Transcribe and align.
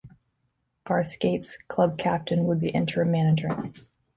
Garth 0.83 1.11
Scates, 1.15 1.59
Club 1.67 1.95
captain 1.99 2.45
would 2.45 2.59
be 2.59 2.69
interim 2.69 3.11
manager. 3.11 3.51